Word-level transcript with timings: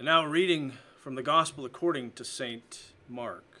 And 0.00 0.06
now, 0.06 0.24
reading 0.24 0.72
from 0.98 1.14
the 1.14 1.22
Gospel 1.22 1.66
according 1.66 2.12
to 2.12 2.24
St. 2.24 2.94
Mark. 3.06 3.60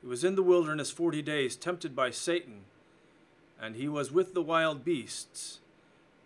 He 0.00 0.06
was 0.06 0.24
in 0.24 0.36
the 0.36 0.42
wilderness 0.42 0.90
forty 0.90 1.22
days, 1.22 1.56
tempted 1.56 1.94
by 1.96 2.10
Satan, 2.10 2.62
and 3.60 3.76
he 3.76 3.88
was 3.88 4.12
with 4.12 4.34
the 4.34 4.42
wild 4.42 4.84
beasts, 4.84 5.60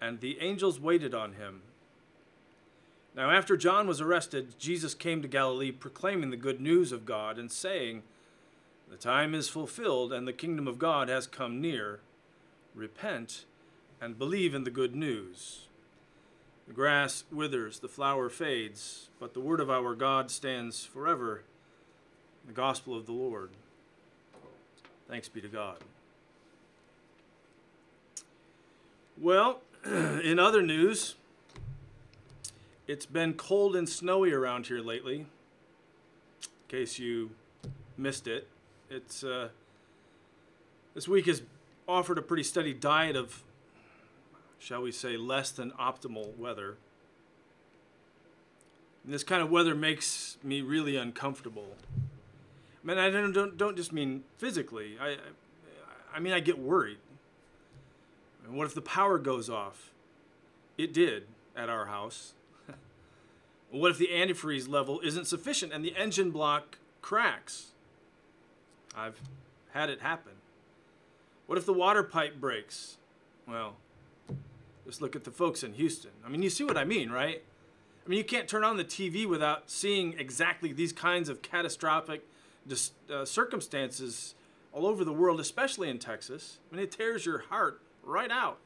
and 0.01 0.21
the 0.21 0.39
angels 0.41 0.79
waited 0.79 1.15
on 1.15 1.35
him. 1.35 1.63
Now, 3.15 3.31
after 3.31 3.57
John 3.57 3.87
was 3.87 4.01
arrested, 4.01 4.59
Jesus 4.59 4.95
came 4.95 5.21
to 5.21 5.29
Galilee, 5.29 5.71
proclaiming 5.71 6.31
the 6.31 6.37
good 6.37 6.61
news 6.61 6.93
of 6.93 7.05
God, 7.05 7.39
and 7.39 7.51
saying, 7.51 8.03
The 8.91 8.97
time 8.97 9.35
is 9.35 9.49
fulfilled, 9.49 10.13
and 10.13 10.27
the 10.27 10.33
kingdom 10.33 10.67
of 10.67 10.79
God 10.79 11.09
has 11.09 11.27
come 11.27 11.61
near. 11.61 12.01
Repent 12.75 13.45
and 14.01 14.19
believe 14.19 14.55
in 14.55 14.65
the 14.65 14.71
good 14.71 14.97
news. 14.97 15.67
The 16.67 16.73
grass 16.73 17.25
withers, 17.31 17.81
the 17.81 17.89
flower 17.89 18.31
fades, 18.31 19.11
but 19.21 19.35
the 19.35 19.41
word 19.41 19.61
of 19.61 19.71
our 19.71 19.95
God 19.95 20.31
stands 20.31 20.85
forever. 20.85 21.43
The 22.47 22.53
gospel 22.53 22.97
of 22.97 23.07
the 23.07 23.13
Lord. 23.13 23.51
Thanks 25.09 25.29
be 25.29 25.41
to 25.41 25.49
God. 25.49 25.77
Well, 29.21 29.61
in 29.85 30.39
other 30.39 30.63
news, 30.63 31.17
it's 32.87 33.07
been 33.07 33.35
cold 33.35 33.77
and 33.77 33.89
snowy 33.89 34.33
around 34.33 34.67
here 34.67 34.81
lately. 34.81 35.27
In 36.45 36.49
case 36.69 36.99
you 36.99 37.31
missed 37.97 38.27
it, 38.27 38.49
it's 38.91 39.23
uh, 39.23 39.49
this 40.95 41.07
week 41.07 41.27
has 41.27 41.43
offered 41.87 42.19
a 42.19 42.23
pretty 42.23 42.43
steady 42.43 42.73
diet 42.73 43.17
of 43.17 43.43
shall 44.63 44.81
we 44.81 44.93
say, 44.93 45.17
less 45.17 45.51
than 45.51 45.73
optimal 45.73 46.37
weather. 46.37 46.77
And 49.05 49.13
this 49.13 49.25
kind 49.25 49.43
of 49.43 49.51
weather 49.51 49.75
makes 49.75 50.39
me 50.45 50.61
really 50.61 50.97
uncomfortable. 50.97 51.75
I 52.83 52.87
mean, 52.87 52.99
I 52.99 53.11
don't, 53.11 53.33
don't, 53.33 53.57
don't 53.57 53.77
just 53.77 53.93
mean 53.93 54.25
physically. 54.39 54.97
I, 55.01 55.11
I, 55.11 55.17
I 56.15 56.21
mean, 56.21 56.33
I 56.33 56.41
get 56.41 56.59
worried. 56.59 56.99
What 58.49 58.67
if 58.67 58.75
the 58.75 58.83
power 58.83 59.19
goes 59.19 59.49
off? 59.49 59.91
It 60.77 60.93
did 60.93 61.27
at 61.57 61.69
our 61.69 61.87
house. 61.87 62.35
what 63.71 63.91
if 63.91 63.99
the 63.99 64.09
antifreeze 64.09 64.69
level 64.69 65.01
isn't 65.05 65.27
sufficient 65.27 65.73
and 65.73 65.85
the 65.85 65.95
engine 65.97 66.31
block 66.31 66.79
cracks? 67.01 67.69
I've 68.97 69.21
had 69.73 69.89
it 69.89 70.01
happen. 70.01 70.33
What 71.47 71.57
if 71.57 71.67
the 71.67 71.73
water 71.73 72.03
pipe 72.03 72.41
breaks? 72.41 72.97
Well, 73.47 73.77
just 74.87 75.01
look 75.01 75.15
at 75.15 75.25
the 75.25 75.31
folks 75.31 75.63
in 75.63 75.75
Houston. 75.75 76.11
I 76.25 76.29
mean, 76.29 76.43
you 76.43 76.51
see 76.51 76.65
what 76.65 76.77
I 76.77 76.85
mean, 76.85 77.11
right? 77.11 77.43
I 78.05 78.09
mean, 78.09 78.19
you 78.19 78.25
can't 78.25 78.49
turn 78.49 78.65
on 78.65 78.77
the 78.77 78.85
TV 78.85 79.27
without 79.27 79.71
seeing 79.71 80.19
exactly 80.19 80.73
these 80.73 80.93
kinds 80.93 81.29
of 81.29 81.41
catastrophic 81.43 82.27
uh, 83.11 83.25
circumstances 83.25 84.35
all 84.73 84.87
over 84.87 85.05
the 85.05 85.13
world, 85.13 85.41
especially 85.41 85.89
in 85.89 85.99
Texas. 85.99 86.59
I 86.71 86.77
mean, 86.77 86.85
it 86.85 86.93
tears 86.93 87.27
your 87.27 87.39
heart 87.39 87.81
right 88.03 88.31
out. 88.31 88.59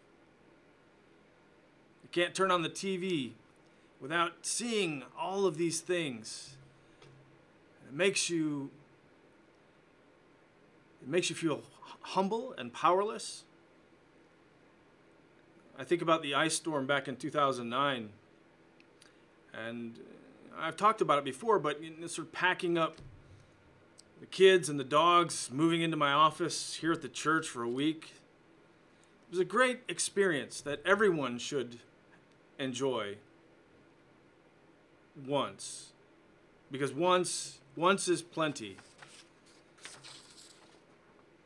You 2.03 2.09
can't 2.13 2.35
turn 2.35 2.51
on 2.51 2.63
the 2.63 2.69
TV 2.71 3.33
without 4.01 4.33
seeing 4.43 5.03
all 5.19 5.47
of 5.47 5.57
these 5.57 5.81
things. 5.81 6.57
It 7.89 7.95
makes 7.95 8.31
you 8.31 8.71
it 11.03 11.09
makes 11.09 11.31
you 11.31 11.37
feel 11.37 11.63
humble 12.01 12.55
and 12.59 12.73
powerless. 12.73 13.45
I 15.79 15.85
think 15.85 16.03
about 16.03 16.23
the 16.23 16.35
ice 16.35 16.55
storm 16.55 16.87
back 16.87 17.07
in 17.07 17.17
2009, 17.17 18.09
and 19.53 19.99
I've 20.59 20.77
talked 20.77 21.01
about 21.01 21.19
it 21.19 21.25
before, 21.25 21.59
but 21.59 21.81
sort 22.07 22.29
of 22.29 22.33
packing 22.33 22.79
up 22.79 22.97
the 24.21 24.27
kids 24.27 24.69
and 24.69 24.79
the 24.79 24.85
dogs, 24.85 25.51
moving 25.53 25.83
into 25.83 25.97
my 25.97 26.13
office 26.13 26.75
here 26.75 26.93
at 26.93 27.03
the 27.03 27.09
church 27.09 27.49
for 27.49 27.63
a 27.63 27.69
week. 27.69 28.13
It 29.29 29.33
was 29.33 29.39
a 29.41 29.45
great 29.45 29.81
experience 29.89 30.61
that 30.63 30.81
everyone 30.85 31.39
should 31.39 31.79
enjoy 32.59 33.17
once, 35.27 35.93
because 36.71 36.93
once 36.93 37.59
once 37.77 38.09
is 38.09 38.23
plenty. 38.23 38.77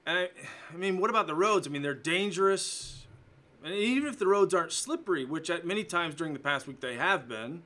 And 0.07 0.19
I, 0.19 0.29
I 0.73 0.77
mean, 0.77 0.99
what 0.99 1.11
about 1.11 1.27
the 1.27 1.35
roads? 1.35 1.67
I 1.67 1.71
mean, 1.71 1.83
they're 1.83 1.95
dangerous 1.95 3.01
and 3.63 3.75
even 3.75 4.09
if 4.09 4.19
the 4.19 4.27
roads 4.27 4.55
aren't 4.55 4.73
slippery, 4.73 5.25
which 5.25 5.51
at 5.51 5.67
many 5.67 5.85
times 5.85 6.15
during 6.15 6.33
the 6.33 6.39
past 6.39 6.67
week 6.67 6.81
they 6.81 6.97
have 6.97 7.29
been, 7.29 7.63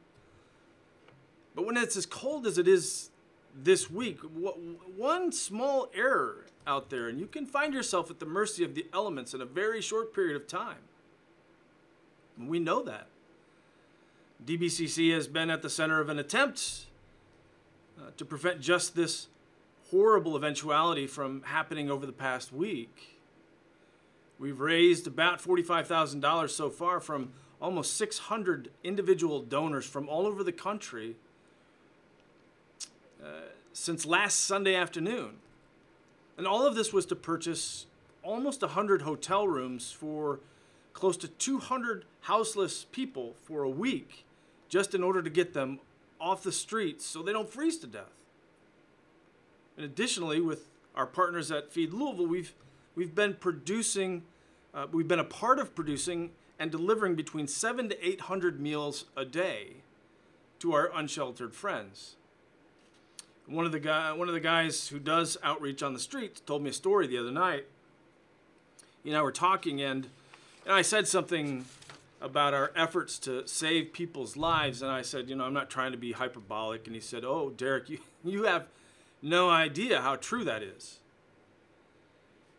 but 1.55 1.65
when 1.65 1.77
it's 1.77 1.97
as 1.97 2.07
cold 2.07 2.47
as 2.47 2.59
it 2.59 2.67
is 2.67 3.11
this 3.55 3.91
week, 3.91 4.19
one 4.97 5.31
small 5.33 5.89
error 5.95 6.47
out 6.67 6.91
there, 6.91 7.09
and 7.09 7.21
you 7.21 7.27
can 7.27 7.47
find 7.47 7.73
yourself 7.73 8.11
at 8.11 8.19
the 8.19 8.27
mercy 8.27 8.65
of 8.65 8.75
the 8.75 8.87
elements 8.93 9.35
in 9.35 9.41
a 9.41 9.47
very 9.47 9.81
short 9.81 10.15
period 10.15 10.37
of 10.37 10.49
time. 10.49 10.79
We 12.39 12.59
know 12.59 12.83
that. 12.83 13.07
DBCC 14.45 15.15
has 15.15 15.29
been 15.29 15.51
at 15.51 15.63
the 15.63 15.71
center 15.71 16.01
of 16.01 16.09
an 16.09 16.19
attempt 16.19 16.87
uh, 17.99 18.11
to 18.17 18.25
prevent 18.25 18.61
just 18.61 18.97
this 18.97 19.29
horrible 19.91 20.37
eventuality 20.37 21.07
from 21.07 21.43
happening 21.43 21.91
over 21.91 22.05
the 22.05 22.13
past 22.13 22.53
week. 22.53 23.21
We've 24.39 24.59
raised 24.59 25.07
about 25.07 25.41
$45,000 25.41 26.51
so 26.51 26.71
far 26.71 26.99
from 26.99 27.33
almost 27.63 27.97
600 27.97 28.71
individual 28.83 29.41
donors 29.41 29.87
from 29.87 30.09
all 30.09 30.27
over 30.27 30.43
the 30.43 30.53
country 30.53 31.17
since 33.73 34.07
last 34.07 34.45
Sunday 34.45 34.75
afternoon. 34.75 35.37
And 36.37 36.47
all 36.47 36.67
of 36.67 36.75
this 36.75 36.93
was 36.93 37.07
to 37.07 37.17
purchase 37.17 37.87
almost 38.23 38.63
100 38.63 39.03
hotel 39.03 39.47
rooms 39.47 39.93
for 39.93 40.41
close 40.93 41.17
to 41.19 41.29
200 41.29 42.05
houseless 42.23 42.87
people 42.91 43.35
for 43.45 43.63
a 43.63 43.69
week 43.69 44.25
just 44.69 44.95
in 44.95 45.03
order 45.03 45.23
to 45.23 45.31
get 45.31 45.53
them 45.53 45.79
off 46.21 46.43
the 46.43 46.53
streets 46.53 47.05
so 47.05 47.23
they 47.23 47.33
don't 47.33 47.51
freeze 47.51 47.77
to 47.79 47.87
death. 47.87 48.13
And 49.77 49.85
additionally, 49.85 50.41
with 50.41 50.69
our 50.95 51.07
partners 51.07 51.51
at 51.51 51.73
Feed 51.73 51.93
Louisville, 51.93 52.27
we've 52.27 52.55
we've 52.95 53.15
been 53.15 53.35
producing, 53.35 54.23
uh, 54.73 54.87
we've 54.91 55.09
been 55.09 55.19
a 55.19 55.25
part 55.25 55.59
of 55.59 55.75
producing 55.75 56.31
and 56.59 56.71
delivering 56.71 57.17
between 57.17 57.47
seven 57.47 57.89
to 57.89 58.07
800 58.07 58.61
meals 58.61 59.07
a 59.17 59.25
day 59.25 59.79
to 60.61 60.73
our 60.73 60.91
unsheltered 60.95 61.55
friends. 61.55 62.15
One 63.47 63.67
of 63.67 63.73
the 63.73 63.81
guy, 63.81 64.13
one 64.13 64.29
of 64.29 64.35
the 64.35 64.41
guys 64.41 64.89
who 64.89 64.99
does 64.99 65.37
outreach 65.43 65.83
on 65.83 65.93
the 65.93 66.01
streets 66.01 66.41
told 66.41 66.63
me 66.63 66.71
a 66.71 66.73
story 66.73 67.07
the 67.07 67.19
other 67.19 67.31
night. 67.31 67.67
You 69.03 69.13
know, 69.13 69.23
we're 69.23 69.33
talking, 69.33 69.83
and 69.83 70.09
and 70.65 70.75
I 70.75 70.83
said 70.83 71.07
something 71.07 71.67
about 72.23 72.55
our 72.55 72.73
efforts 72.75 73.19
to 73.21 73.47
save 73.47 73.93
people's 73.93 74.37
lives, 74.37 74.81
and 74.81 74.91
I 74.91 75.03
said, 75.03 75.29
you 75.29 75.37
know, 75.37 75.45
I'm 75.45 75.53
not 75.53 75.69
trying 75.69 75.93
to 75.93 75.99
be 75.99 76.13
hyperbolic, 76.13 76.87
and 76.87 76.95
he 76.95 77.01
said, 77.01 77.23
oh, 77.23 77.51
Derek, 77.51 77.91
you 77.91 77.99
you 78.25 78.45
have 78.45 78.67
no 79.21 79.51
idea 79.51 80.01
how 80.01 80.17
true 80.17 80.45
that 80.45 80.63
is. 80.63 81.01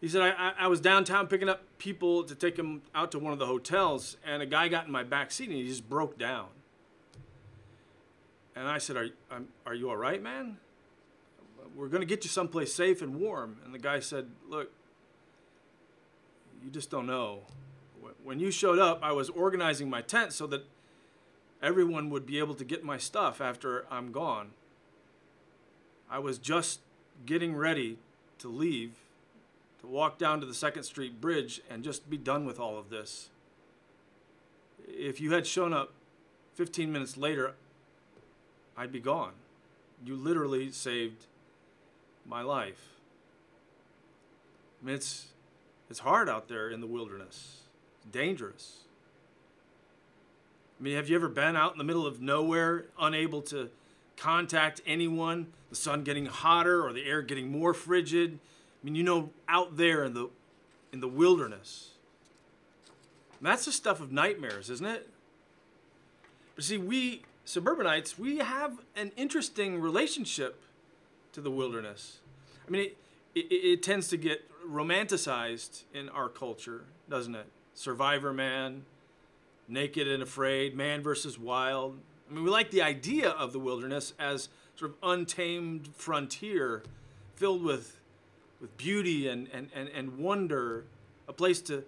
He 0.01 0.07
said, 0.07 0.21
I, 0.21 0.53
I 0.59 0.67
was 0.67 0.79
downtown 0.79 1.25
picking 1.25 1.49
up 1.49 1.63
people 1.79 2.23
to 2.25 2.35
take 2.35 2.57
them 2.57 2.83
out 2.93 3.11
to 3.13 3.19
one 3.19 3.33
of 3.33 3.39
the 3.39 3.47
hotels, 3.47 4.17
and 4.23 4.43
a 4.43 4.45
guy 4.45 4.67
got 4.67 4.85
in 4.85 4.91
my 4.91 5.03
back 5.03 5.31
seat 5.31 5.49
and 5.49 5.57
he 5.57 5.67
just 5.67 5.89
broke 5.89 6.19
down. 6.19 6.47
And 8.55 8.67
I 8.67 8.77
said, 8.77 8.97
Are, 8.97 9.09
are 9.65 9.73
you 9.73 9.89
all 9.89 9.97
right, 9.97 10.21
man? 10.21 10.57
We're 11.75 11.89
going 11.89 12.01
to 12.01 12.07
get 12.07 12.23
you 12.23 12.29
someplace 12.29 12.73
safe 12.73 13.01
and 13.01 13.19
warm. 13.19 13.57
And 13.65 13.73
the 13.73 13.79
guy 13.79 13.99
said, 13.99 14.27
Look, 14.49 14.71
you 16.63 16.71
just 16.71 16.89
don't 16.89 17.05
know. 17.05 17.41
When 18.23 18.39
you 18.39 18.49
showed 18.49 18.79
up, 18.79 18.99
I 19.03 19.11
was 19.11 19.29
organizing 19.29 19.89
my 19.89 20.01
tent 20.01 20.33
so 20.33 20.47
that 20.47 20.65
everyone 21.61 22.09
would 22.09 22.25
be 22.25 22.39
able 22.39 22.55
to 22.55 22.63
get 22.63 22.83
my 22.83 22.97
stuff 22.97 23.41
after 23.41 23.85
I'm 23.91 24.11
gone. 24.11 24.51
I 26.09 26.19
was 26.19 26.37
just 26.37 26.79
getting 27.25 27.55
ready 27.55 27.97
to 28.39 28.47
leave, 28.47 28.93
to 29.81 29.87
walk 29.87 30.17
down 30.17 30.39
to 30.39 30.45
the 30.45 30.53
Second 30.53 30.83
Street 30.83 31.19
Bridge 31.21 31.61
and 31.69 31.83
just 31.83 32.09
be 32.09 32.17
done 32.17 32.45
with 32.45 32.59
all 32.59 32.77
of 32.77 32.89
this. 32.89 33.29
If 34.87 35.19
you 35.19 35.33
had 35.33 35.45
shown 35.45 35.73
up 35.73 35.91
15 36.55 36.91
minutes 36.91 37.17
later, 37.17 37.53
I'd 38.77 38.91
be 38.91 38.99
gone. 38.99 39.33
You 40.03 40.15
literally 40.15 40.71
saved 40.71 41.25
my 42.25 42.41
life. 42.41 42.81
I 44.81 44.85
mean, 44.85 44.95
it's, 44.95 45.27
it's 45.89 45.99
hard 45.99 46.29
out 46.29 46.47
there 46.47 46.69
in 46.69 46.81
the 46.81 46.87
wilderness, 46.87 47.61
it's 47.97 48.11
dangerous. 48.11 48.79
I 50.79 50.83
mean, 50.83 50.95
have 50.95 51.07
you 51.07 51.15
ever 51.15 51.29
been 51.29 51.55
out 51.55 51.71
in 51.71 51.77
the 51.77 51.85
middle 51.85 52.05
of 52.05 52.21
nowhere, 52.21 52.85
unable 52.99 53.41
to 53.43 53.69
contact 54.17 54.81
anyone, 54.85 55.47
the 55.69 55.75
sun 55.75 56.03
getting 56.03 56.25
hotter 56.25 56.85
or 56.85 56.91
the 56.91 57.05
air 57.05 57.21
getting 57.21 57.49
more 57.49 57.73
frigid? 57.73 58.39
I 58.81 58.85
mean, 58.85 58.95
you 58.95 59.03
know, 59.03 59.29
out 59.47 59.77
there 59.77 60.03
in 60.03 60.13
the, 60.13 60.29
in 60.91 60.99
the 60.99 61.07
wilderness. 61.07 61.91
And 63.39 63.47
that's 63.47 63.65
the 63.65 63.71
stuff 63.71 64.01
of 64.01 64.11
nightmares, 64.11 64.69
isn't 64.69 64.85
it? 64.85 65.09
But 66.55 66.65
see, 66.65 66.77
we 66.77 67.23
suburbanites, 67.45 68.17
we 68.17 68.39
have 68.39 68.79
an 68.95 69.11
interesting 69.15 69.79
relationship 69.79 70.61
to 71.35 71.41
the 71.41 71.51
wilderness. 71.51 72.19
I 72.65 72.71
mean, 72.71 72.81
it, 72.81 72.97
it, 73.35 73.53
it 73.53 73.83
tends 73.83 74.07
to 74.07 74.17
get 74.17 74.49
romanticized 74.65 75.83
in 75.93 76.07
our 76.09 76.29
culture, 76.29 76.85
doesn't 77.09 77.35
it? 77.35 77.45
Survivor 77.73 78.31
man, 78.31 78.85
naked 79.67 80.07
and 80.07 80.23
afraid, 80.23 80.75
man 80.75 81.03
versus 81.03 81.37
wild. 81.37 81.99
I 82.29 82.33
mean, 82.33 82.45
we 82.45 82.49
like 82.49 82.71
the 82.71 82.81
idea 82.81 83.29
of 83.29 83.51
the 83.51 83.59
wilderness 83.59 84.13
as 84.17 84.47
sort 84.77 84.91
of 84.91 84.97
untamed 85.03 85.89
frontier 85.93 86.83
filled 87.35 87.63
with, 87.63 87.99
with 88.61 88.75
beauty 88.77 89.27
and, 89.27 89.49
and, 89.53 89.69
and, 89.75 89.89
and 89.89 90.17
wonder, 90.17 90.85
a 91.27 91.33
place 91.33 91.59
to 91.63 91.83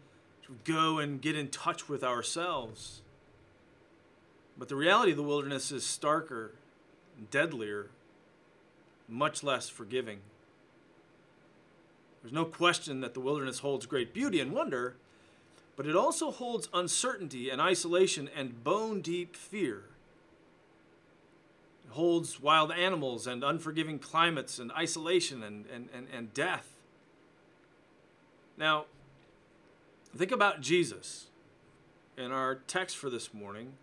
go 0.65 0.99
and 0.99 1.21
get 1.21 1.37
in 1.37 1.47
touch 1.47 1.87
with 1.87 2.03
ourselves. 2.03 3.01
But 4.57 4.67
the 4.67 4.75
reality 4.75 5.11
of 5.11 5.17
the 5.17 5.23
wilderness 5.23 5.71
is 5.71 5.83
starker, 5.83 6.49
and 7.17 7.31
deadlier, 7.31 7.91
much 9.07 9.43
less 9.43 9.69
forgiving. 9.69 10.19
There's 12.21 12.33
no 12.33 12.45
question 12.45 13.01
that 13.01 13.13
the 13.13 13.19
wilderness 13.19 13.59
holds 13.59 13.85
great 13.85 14.13
beauty 14.13 14.39
and 14.39 14.51
wonder, 14.51 14.95
but 15.75 15.87
it 15.87 15.95
also 15.95 16.31
holds 16.31 16.67
uncertainty 16.73 17.49
and 17.49 17.61
isolation 17.61 18.29
and 18.35 18.63
bone 18.63 19.01
deep 19.01 19.35
fear. 19.35 19.83
It 21.85 21.93
holds 21.93 22.41
wild 22.41 22.71
animals 22.71 23.27
and 23.27 23.43
unforgiving 23.43 23.99
climates 23.99 24.59
and 24.59 24.71
isolation 24.73 25.41
and, 25.41 25.65
and, 25.73 25.87
and, 25.93 26.07
and 26.13 26.33
death. 26.33 26.67
Now, 28.57 28.85
think 30.15 30.31
about 30.31 30.59
Jesus 30.61 31.27
in 32.17 32.31
our 32.31 32.55
text 32.55 32.97
for 32.97 33.09
this 33.09 33.33
morning. 33.33 33.73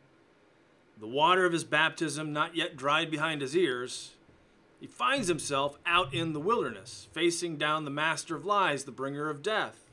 The 1.01 1.07
water 1.07 1.47
of 1.47 1.53
his 1.53 1.65
baptism 1.65 2.33
not 2.33 2.57
yet 2.57 2.77
dried 2.77 3.11
behind 3.11 3.41
his 3.41 3.57
ears, 3.57 4.13
he 4.85 4.89
finds 4.89 5.29
himself 5.29 5.79
out 5.87 6.13
in 6.13 6.35
the 6.35 6.39
wilderness, 6.39 7.09
facing 7.11 7.57
down 7.57 7.87
the 7.87 7.91
master 7.91 8.37
of 8.37 8.45
lies, 8.45 8.85
the 8.85 8.93
bringer 8.93 9.31
of 9.31 9.43
death. 9.43 9.87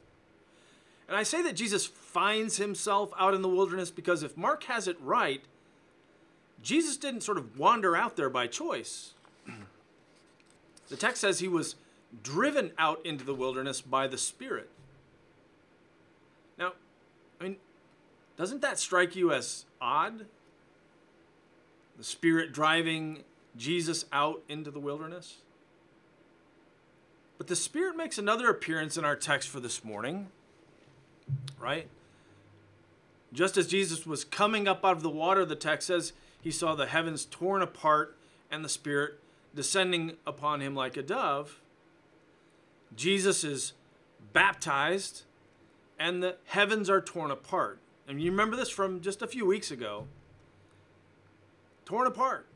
And 1.08 1.16
I 1.16 1.24
say 1.24 1.42
that 1.44 1.56
Jesus 1.56 1.86
finds 1.86 2.58
himself 2.58 3.14
out 3.18 3.34
in 3.34 3.42
the 3.42 3.48
wilderness 3.48 3.90
because 3.90 4.22
if 4.22 4.36
Mark 4.36 4.66
has 4.66 4.90
it 4.90 4.98
right, 5.00 5.44
Jesus 6.62 6.98
didn't 6.98 7.22
sort 7.22 7.38
of 7.38 7.58
wander 7.58 7.96
out 7.96 8.18
there 8.18 8.30
by 8.30 8.48
choice. 8.48 9.14
the 10.90 10.98
text 10.98 11.22
says 11.22 11.40
he 11.40 11.48
was 11.48 11.76
driven 12.22 12.72
out 12.78 13.00
into 13.06 13.24
the 13.24 13.34
wilderness 13.34 13.80
by 13.80 14.08
the 14.08 14.18
Spirit. 14.18 14.70
Now, 16.58 16.74
I 17.40 17.46
mean, 17.46 17.56
doesn't 18.36 18.62
that 18.62 18.78
strike 18.78 19.16
you 19.16 19.32
as 19.32 19.64
odd? 19.80 20.26
The 21.98 22.04
Spirit 22.04 22.52
driving 22.52 23.24
Jesus 23.56 24.06
out 24.12 24.42
into 24.48 24.72
the 24.72 24.80
wilderness? 24.80 25.38
But 27.38 27.48
the 27.48 27.56
Spirit 27.56 27.98
makes 27.98 28.18
another 28.18 28.50
appearance 28.50 28.98
in 28.98 29.06
our 29.06 29.16
text 29.16 29.50
for 29.50 29.60
this 29.60 29.84
morning 29.84 30.28
right? 31.60 31.88
Just 33.34 33.58
as 33.58 33.68
Jesus 33.68 34.06
was 34.06 34.24
coming 34.24 34.68
up 34.68 34.84
out 34.84 34.98
of 34.98 35.04
the 35.04 35.10
water, 35.10 35.46
the 35.46 35.56
text 35.56 35.88
says 35.88 36.14
he 36.42 36.52
saw 36.52 36.76
the 36.76 36.88
heavens 36.88 37.26
torn 37.26 37.62
apart 37.62 38.18
and 38.50 38.66
the 38.66 38.70
Spirit 38.70 39.20
descending 39.56 40.14
upon 40.26 40.62
him 40.62 40.76
like 40.76 40.98
a 40.98 41.02
dove. 41.02 41.60
Jesus 42.96 43.44
is 43.44 43.74
baptized 44.34 45.24
and 46.00 46.22
the 46.22 46.36
heavens 46.46 46.90
are 46.90 47.02
torn 47.02 47.32
apart. 47.32 47.80
And 48.08 48.22
you 48.22 48.32
remember 48.32 48.58
this 48.58 48.70
from 48.70 49.02
just 49.02 49.22
a 49.22 49.28
few 49.28 49.46
weeks 49.46 49.72
ago. 49.72 50.08
Torn 51.86 52.08
apart. 52.08 52.48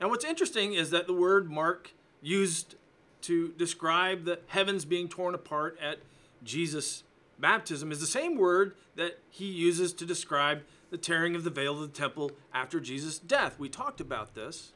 Now, 0.00 0.08
what's 0.08 0.24
interesting 0.24 0.74
is 0.74 0.90
that 0.90 1.06
the 1.06 1.12
word 1.12 1.50
Mark 1.50 1.92
used 2.20 2.76
to 3.22 3.48
describe 3.56 4.24
the 4.24 4.38
heavens 4.48 4.84
being 4.84 5.08
torn 5.08 5.34
apart 5.34 5.78
at 5.80 5.98
Jesus' 6.42 7.02
baptism 7.38 7.90
is 7.90 8.00
the 8.00 8.06
same 8.06 8.36
word 8.36 8.74
that 8.94 9.18
he 9.30 9.46
uses 9.46 9.92
to 9.94 10.06
describe 10.06 10.62
the 10.90 10.98
tearing 10.98 11.34
of 11.34 11.44
the 11.44 11.50
veil 11.50 11.74
of 11.74 11.80
the 11.80 11.98
temple 11.98 12.32
after 12.54 12.78
Jesus' 12.80 13.18
death. 13.18 13.58
We 13.58 13.68
talked 13.68 14.00
about 14.00 14.34
this. 14.34 14.72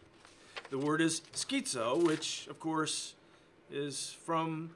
The 0.70 0.78
word 0.78 1.00
is 1.00 1.22
schizo, 1.34 2.02
which, 2.02 2.46
of 2.48 2.58
course, 2.60 3.14
is 3.70 4.16
from 4.24 4.70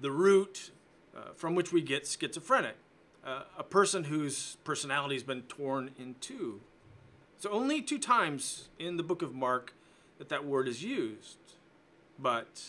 the 0.00 0.10
root 0.10 0.70
uh, 1.16 1.32
from 1.34 1.54
which 1.54 1.72
we 1.72 1.80
get 1.80 2.06
schizophrenic, 2.06 2.76
uh, 3.24 3.42
a 3.58 3.62
person 3.62 4.04
whose 4.04 4.56
personality 4.64 5.14
has 5.14 5.22
been 5.22 5.42
torn 5.42 5.90
in 5.98 6.14
two. 6.20 6.60
So, 7.38 7.50
only 7.50 7.82
two 7.82 7.98
times 7.98 8.68
in 8.78 8.96
the 8.96 9.02
book 9.02 9.22
of 9.22 9.34
Mark 9.34 9.74
that 10.18 10.28
that 10.28 10.44
word 10.44 10.68
is 10.68 10.82
used. 10.82 11.36
But 12.18 12.62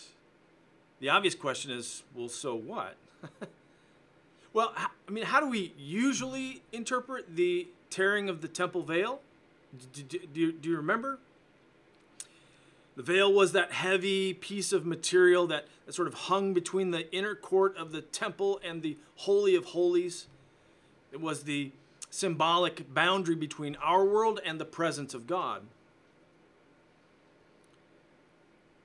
the 0.99 1.09
obvious 1.09 1.35
question 1.35 1.71
is 1.71 2.03
well, 2.13 2.29
so 2.29 2.55
what? 2.55 2.95
Well, 4.57 4.73
I 4.75 5.11
mean, 5.11 5.25
how 5.25 5.39
do 5.39 5.47
we 5.47 5.71
usually 5.77 6.63
interpret 6.71 7.35
the 7.35 7.67
tearing 7.91 8.27
of 8.27 8.41
the 8.41 8.47
temple 8.47 8.81
veil? 8.81 9.21
Do, 9.93 10.01
do, 10.01 10.51
do, 10.51 10.69
you 10.69 10.77
remember? 10.77 11.19
The 12.95 13.03
veil 13.03 13.31
was 13.31 13.51
that 13.51 13.71
heavy 13.73 14.33
piece 14.33 14.73
of 14.73 14.83
material 14.83 15.45
that, 15.45 15.67
that 15.85 15.93
sort 15.93 16.07
of 16.07 16.15
hung 16.15 16.55
between 16.55 16.89
the 16.89 17.07
inner 17.13 17.35
court 17.35 17.77
of 17.77 17.91
the 17.91 18.01
temple 18.01 18.59
and 18.63 18.81
the 18.81 18.97
Holy 19.17 19.53
of 19.53 19.65
Holies. 19.65 20.25
It 21.11 21.21
was 21.21 21.43
the 21.43 21.71
symbolic 22.17 22.91
boundary 22.95 23.35
between 23.35 23.75
our 23.75 24.03
world 24.03 24.39
and 24.43 24.59
the 24.59 24.65
presence 24.65 25.13
of 25.13 25.27
God. 25.27 25.61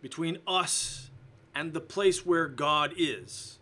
Between 0.02 0.38
us 0.46 1.10
and 1.54 1.72
the 1.72 1.80
place 1.80 2.26
where 2.26 2.46
God 2.46 2.92
is. 2.98 3.58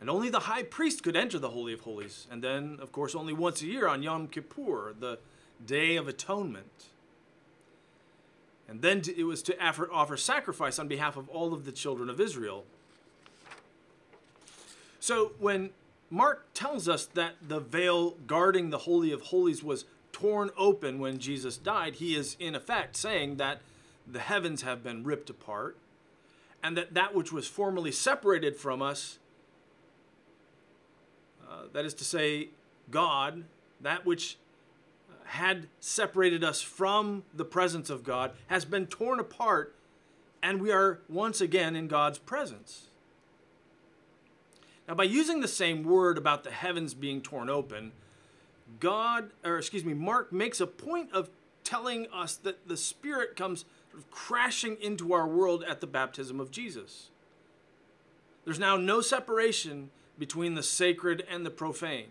And 0.00 0.10
only 0.10 0.30
the 0.30 0.40
high 0.40 0.64
priest 0.64 1.04
could 1.04 1.14
enter 1.14 1.38
the 1.38 1.50
Holy 1.50 1.72
of 1.72 1.82
Holies. 1.82 2.26
And 2.28 2.42
then, 2.42 2.78
of 2.80 2.90
course, 2.90 3.14
only 3.14 3.32
once 3.32 3.62
a 3.62 3.66
year 3.66 3.86
on 3.86 4.02
Yom 4.02 4.26
Kippur, 4.26 4.94
the 4.98 5.20
Day 5.64 5.94
of 5.94 6.08
Atonement. 6.08 6.86
And 8.68 8.82
then 8.82 9.02
it 9.16 9.24
was 9.24 9.42
to 9.44 9.56
offer 9.62 10.16
sacrifice 10.16 10.80
on 10.80 10.88
behalf 10.88 11.16
of 11.16 11.28
all 11.28 11.52
of 11.52 11.64
the 11.64 11.72
children 11.72 12.10
of 12.10 12.20
Israel. 12.20 12.64
So 14.98 15.32
when 15.38 15.70
Mark 16.10 16.46
tells 16.54 16.88
us 16.88 17.06
that 17.06 17.34
the 17.46 17.60
veil 17.60 18.16
guarding 18.26 18.70
the 18.70 18.78
Holy 18.78 19.12
of 19.12 19.22
Holies 19.22 19.62
was 19.62 19.84
torn 20.12 20.50
open 20.56 20.98
when 20.98 21.18
Jesus 21.18 21.56
died, 21.56 21.96
he 21.96 22.16
is 22.16 22.36
in 22.40 22.54
effect 22.54 22.96
saying 22.96 23.36
that 23.36 23.60
the 24.06 24.18
heavens 24.18 24.62
have 24.62 24.82
been 24.82 25.04
ripped 25.04 25.30
apart 25.30 25.76
and 26.62 26.76
that 26.76 26.94
that 26.94 27.14
which 27.14 27.32
was 27.32 27.46
formerly 27.46 27.92
separated 27.92 28.56
from 28.56 28.82
us 28.82 29.18
uh, 31.48 31.64
that 31.72 31.84
is 31.84 31.94
to 31.94 32.04
say, 32.04 32.48
God, 32.90 33.44
that 33.80 34.06
which 34.06 34.36
uh, 35.10 35.14
had 35.24 35.66
separated 35.80 36.44
us 36.44 36.62
from 36.62 37.24
the 37.34 37.44
presence 37.44 37.90
of 37.90 38.04
God, 38.04 38.32
has 38.46 38.64
been 38.64 38.86
torn 38.86 39.18
apart, 39.18 39.74
and 40.42 40.60
we 40.60 40.70
are 40.70 41.00
once 41.08 41.40
again 41.40 41.74
in 41.74 41.88
God's 41.88 42.18
presence. 42.18 42.89
Now, 44.90 44.96
by 44.96 45.04
using 45.04 45.38
the 45.38 45.46
same 45.46 45.84
word 45.84 46.18
about 46.18 46.42
the 46.42 46.50
heavens 46.50 46.94
being 46.94 47.20
torn 47.20 47.48
open, 47.48 47.92
God, 48.80 49.30
or 49.44 49.56
excuse 49.56 49.84
me, 49.84 49.94
Mark 49.94 50.32
makes 50.32 50.60
a 50.60 50.66
point 50.66 51.12
of 51.12 51.30
telling 51.62 52.08
us 52.12 52.34
that 52.34 52.66
the 52.66 52.76
Spirit 52.76 53.36
comes 53.36 53.66
sort 53.92 54.02
of 54.02 54.10
crashing 54.10 54.76
into 54.80 55.12
our 55.12 55.28
world 55.28 55.62
at 55.62 55.80
the 55.80 55.86
baptism 55.86 56.40
of 56.40 56.50
Jesus. 56.50 57.10
There's 58.44 58.58
now 58.58 58.76
no 58.76 59.00
separation 59.00 59.90
between 60.18 60.56
the 60.56 60.62
sacred 60.64 61.24
and 61.30 61.46
the 61.46 61.50
profane. 61.50 62.08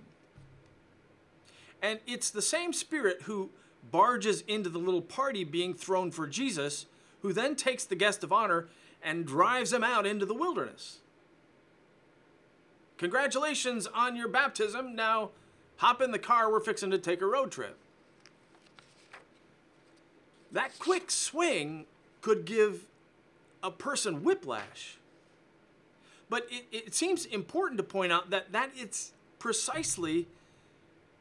And 1.82 2.00
it's 2.08 2.30
the 2.30 2.42
same 2.42 2.72
spirit 2.72 3.24
who 3.24 3.50
barges 3.92 4.40
into 4.48 4.70
the 4.70 4.80
little 4.80 5.02
party 5.02 5.44
being 5.44 5.74
thrown 5.74 6.12
for 6.12 6.28
Jesus, 6.28 6.86
who 7.24 7.34
then 7.34 7.58
takes 7.58 7.84
the 7.84 7.98
guest 7.98 8.24
of 8.24 8.32
honor 8.32 8.70
and 9.04 9.28
drives 9.28 9.74
him 9.74 9.84
out 9.84 10.06
into 10.06 10.26
the 10.26 10.34
wilderness. 10.34 11.00
Congratulations 13.00 13.88
on 13.88 14.16
your 14.18 14.28
baptism. 14.28 14.94
Now 14.94 15.32
hop 15.78 16.02
in 16.02 16.12
the 16.12 16.20
car, 16.20 16.52
we're 16.52 16.60
fixing 16.60 16.92
to 16.92 16.98
take 16.98 17.22
a 17.22 17.26
road 17.26 17.52
trip. 17.52 17.78
That 20.52 20.78
quick 20.80 21.10
swing 21.10 21.86
could 22.22 22.44
give 22.46 22.86
a 23.64 23.72
person 23.72 24.24
whiplash. 24.24 24.98
But 26.30 26.46
it, 26.52 26.66
it 26.72 26.94
seems 26.94 27.26
important 27.26 27.78
to 27.78 27.84
point 27.84 28.12
out 28.12 28.30
that 28.30 28.52
that 28.52 28.72
it's 28.76 29.14
precisely 29.40 30.28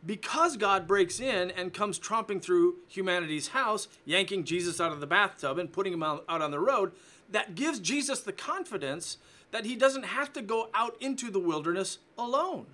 because 0.05 0.57
God 0.57 0.87
breaks 0.87 1.21
in 1.21 1.51
and 1.53 1.73
comes 1.73 1.99
tromping 1.99 2.43
through 2.43 2.77
humanity's 2.89 3.49
house, 3.49 3.87
yanking 4.05 4.45
Jesus 4.45 4.81
out 4.81 4.93
of 4.93 5.01
the 5.01 5.07
bathtub 5.07 5.59
and 5.59 5.73
putting 5.73 5.93
him 5.93 6.03
out, 6.03 6.25
out 6.29 6.43
on 6.43 6.51
the 6.51 6.61
road, 6.61 6.93
that 7.31 7.55
gives 7.55 7.79
Jesus 7.79 8.21
the 8.21 8.33
confidence 8.33 9.19
that 9.51 9.65
he 9.65 9.77
doesn't 9.77 10.05
have 10.05 10.33
to 10.35 10.43
go 10.43 10.69
out 10.75 10.97
into 11.01 11.31
the 11.31 11.39
wilderness 11.39 11.99
alone. 12.17 12.67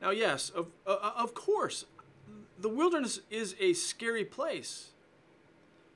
Now, 0.00 0.10
yes, 0.10 0.50
of, 0.50 0.68
uh, 0.86 1.12
of 1.16 1.34
course, 1.34 1.84
the 2.58 2.68
wilderness 2.68 3.20
is 3.30 3.56
a 3.58 3.72
scary 3.72 4.24
place. 4.24 4.90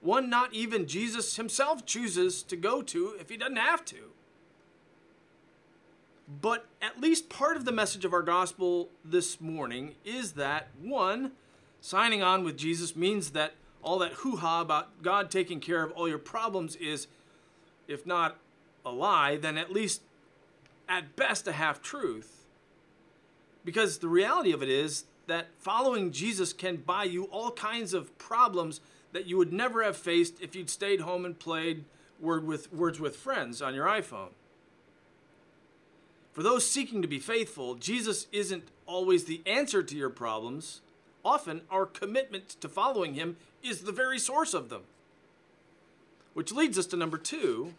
One 0.00 0.28
not 0.28 0.52
even 0.52 0.87
Jesus 0.88 1.37
himself 1.37 1.87
chooses 1.87 2.42
to 2.44 2.56
go 2.56 2.82
to 2.82 3.14
if 3.21 3.30
he 3.30 3.37
doesn't 3.37 3.56
have 3.56 3.85
to. 3.87 4.11
But 6.40 6.66
at 6.80 7.00
least 7.00 7.28
part 7.28 7.56
of 7.56 7.64
the 7.64 7.73
message 7.73 8.04
of 8.04 8.12
our 8.12 8.23
gospel 8.23 8.88
this 9.04 9.40
morning 9.40 9.94
is 10.04 10.32
that 10.32 10.68
one, 10.80 11.32
signing 11.80 12.23
on 12.23 12.42
with 12.42 12.56
Jesus 12.56 12.97
means 12.97 13.30
that 13.30 13.54
all 13.82 13.99
that 13.99 14.12
hoo 14.12 14.37
ha 14.37 14.61
about 14.61 15.02
God 15.02 15.30
taking 15.30 15.61
care 15.61 15.82
of 15.82 15.92
all 15.92 16.09
your 16.09 16.18
problems 16.18 16.76
is, 16.76 17.06
if 17.89 18.07
not 18.07 18.39
a 18.85 18.91
lie, 18.91 19.37
then 19.37 19.59
at 19.59 19.73
least 19.73 20.03
at 20.89 21.17
best 21.17 21.47
a 21.47 21.53
half 21.53 21.83
truth. 21.83 22.45
Because 23.65 23.99
the 23.99 24.09
reality 24.09 24.53
of 24.53 24.62
it 24.62 24.69
is 24.69 25.05
that 25.27 25.49
following 25.59 26.11
Jesus 26.11 26.53
can 26.53 26.77
buy 26.77 27.05
you 27.05 27.25
all 27.25 27.53
kinds 27.53 27.95
of 27.95 28.17
problems 28.19 28.81
that 29.12 29.27
you 29.27 29.37
would 29.37 29.53
never 29.53 29.83
have 29.83 29.97
faced 29.97 30.41
if 30.41 30.57
you'd 30.57 30.71
stayed 30.71 31.01
home 31.01 31.25
and 31.25 31.39
played 31.39 31.85
word 32.19 32.47
with, 32.47 32.73
Words 32.73 32.99
with 32.99 33.17
Friends 33.17 33.62
on 33.62 33.75
your 33.75 33.87
iPhone. 33.87 34.31
For 36.33 36.43
those 36.43 36.69
seeking 36.69 37.03
to 37.03 37.09
be 37.09 37.19
faithful, 37.19 37.75
Jesus 37.75 38.27
isn't 38.33 38.69
always 38.87 39.25
the 39.25 39.43
answer 39.45 39.83
to 39.83 39.97
your 39.97 40.11
problems. 40.11 40.81
Often, 41.25 41.62
our 41.71 41.87
commitment 41.87 42.49
to 42.61 42.69
following 42.69 43.15
him 43.15 43.37
is 43.62 43.83
the 43.83 43.93
very 43.93 44.19
source 44.19 44.55
of 44.55 44.71
them. 44.71 44.83
Which 46.35 46.53
leads 46.53 46.79
us 46.79 46.87
to 46.87 46.97
number 46.97 47.19
two. 47.19 47.75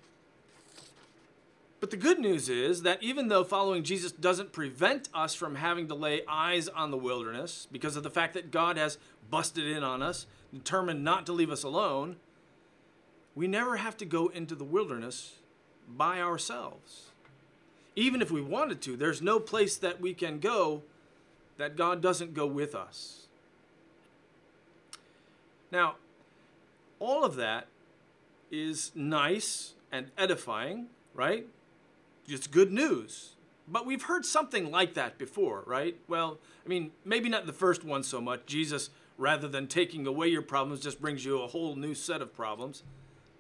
But 1.79 1.91
the 1.91 1.97
good 1.97 2.19
news 2.19 2.47
is 2.47 2.83
that 2.83 3.03
even 3.03 3.27
though 3.27 3.43
following 3.43 3.83
Jesus 3.83 4.11
doesn't 4.11 4.53
prevent 4.53 5.09
us 5.13 5.35
from 5.35 5.55
having 5.55 5.87
to 5.89 5.95
lay 5.95 6.21
eyes 6.27 6.69
on 6.69 6.91
the 6.91 6.97
wilderness 6.97 7.67
because 7.71 7.97
of 7.97 8.03
the 8.03 8.09
fact 8.09 8.33
that 8.35 8.51
God 8.51 8.77
has 8.77 8.97
busted 9.29 9.65
in 9.65 9.83
on 9.83 10.01
us, 10.01 10.25
determined 10.53 11.03
not 11.03 11.25
to 11.25 11.33
leave 11.33 11.51
us 11.51 11.63
alone, 11.63 12.15
we 13.35 13.47
never 13.47 13.77
have 13.77 13.97
to 13.97 14.05
go 14.05 14.27
into 14.27 14.55
the 14.55 14.63
wilderness 14.63 15.33
by 15.89 16.21
ourselves 16.21 17.11
even 17.95 18.21
if 18.21 18.31
we 18.31 18.41
wanted 18.41 18.81
to, 18.81 18.97
there's 18.97 19.21
no 19.21 19.39
place 19.39 19.77
that 19.77 20.01
we 20.01 20.13
can 20.13 20.39
go 20.39 20.81
that 21.57 21.75
God 21.75 22.01
doesn't 22.01 22.33
go 22.33 22.47
with 22.47 22.73
us. 22.73 23.27
Now, 25.71 25.95
all 26.99 27.23
of 27.23 27.35
that 27.35 27.67
is 28.53 28.91
nice 28.93 29.73
and 29.91 30.11
edifying, 30.15 30.85
right? 31.15 31.47
It's 32.27 32.45
good 32.45 32.71
news. 32.71 33.31
But 33.67 33.85
we've 33.87 34.03
heard 34.03 34.25
something 34.25 34.69
like 34.69 34.93
that 34.93 35.17
before, 35.17 35.63
right? 35.65 35.97
Well, 36.07 36.37
I 36.63 36.69
mean, 36.69 36.91
maybe 37.03 37.29
not 37.29 37.47
the 37.47 37.53
first 37.53 37.83
one 37.83 38.03
so 38.03 38.21
much. 38.21 38.45
Jesus, 38.45 38.91
rather 39.17 39.47
than 39.47 39.67
taking 39.67 40.05
away 40.05 40.27
your 40.27 40.43
problems, 40.43 40.81
just 40.81 41.01
brings 41.01 41.25
you 41.25 41.41
a 41.41 41.47
whole 41.47 41.75
new 41.75 41.95
set 41.95 42.21
of 42.21 42.35
problems. 42.35 42.83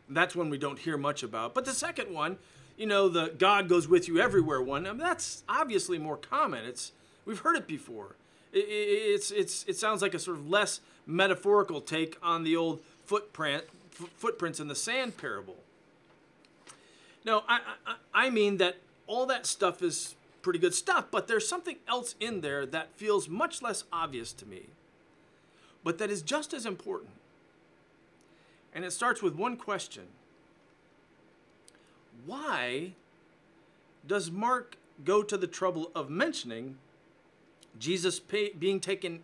That's 0.09 0.35
one 0.35 0.49
we 0.49 0.57
don't 0.57 0.79
hear 0.79 0.97
much 0.97 1.21
about. 1.21 1.53
But 1.53 1.65
the 1.65 1.73
second 1.73 2.11
one, 2.11 2.37
you 2.75 2.87
know, 2.87 3.07
the 3.07 3.35
God 3.37 3.69
goes 3.69 3.87
with 3.87 4.07
you 4.07 4.19
everywhere 4.19 4.61
one. 4.61 4.87
I 4.87 4.91
mean, 4.91 4.99
that's 4.99 5.43
obviously 5.47 5.99
more 5.99 6.17
common. 6.17 6.65
It's 6.65 6.91
we've 7.25 7.39
heard 7.39 7.55
it 7.55 7.67
before. 7.67 8.15
It, 8.51 8.65
it's 8.67 9.29
it's 9.29 9.63
it 9.67 9.77
sounds 9.77 10.01
like 10.01 10.13
a 10.13 10.19
sort 10.19 10.37
of 10.37 10.49
less 10.49 10.81
metaphorical 11.05 11.81
take 11.81 12.17
on 12.23 12.43
the 12.43 12.55
old 12.55 12.81
footprint 13.05 13.65
footprints 13.93 14.59
in 14.59 14.67
the 14.67 14.75
sand 14.75 15.17
parable. 15.17 15.57
No, 17.25 17.43
I, 17.47 17.59
I 17.85 17.95
I 18.13 18.29
mean 18.29 18.57
that 18.57 18.77
all 19.07 19.25
that 19.27 19.45
stuff 19.45 19.81
is 19.81 20.15
pretty 20.41 20.59
good 20.59 20.73
stuff, 20.73 21.05
but 21.09 21.27
there's 21.27 21.47
something 21.47 21.77
else 21.87 22.15
in 22.19 22.41
there 22.41 22.65
that 22.65 22.93
feels 22.95 23.29
much 23.29 23.61
less 23.61 23.85
obvious 23.91 24.33
to 24.33 24.45
me, 24.45 24.63
but 25.83 25.97
that 25.97 26.09
is 26.09 26.21
just 26.21 26.53
as 26.53 26.65
important. 26.65 27.11
And 28.73 28.83
it 28.83 28.91
starts 28.91 29.21
with 29.21 29.35
one 29.35 29.57
question 29.57 30.03
why 32.25 32.93
does 34.05 34.31
Mark 34.31 34.77
go 35.03 35.23
to 35.23 35.37
the 35.37 35.47
trouble 35.47 35.91
of 35.95 36.09
mentioning 36.09 36.77
Jesus 37.79 38.19
pay, 38.19 38.51
being 38.51 38.79
taken 38.79 39.21